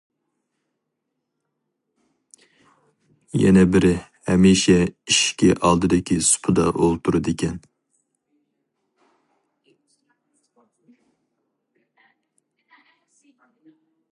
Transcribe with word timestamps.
يەنە 3.41 3.65
بىرى 3.75 3.91
ھەمىشە 4.29 4.77
ئىشىكى 4.87 5.51
ئالدىدىكى 5.69 6.17
سۇپىدا 6.31 6.65
ئولتۇرىدىكەن. 6.71 7.61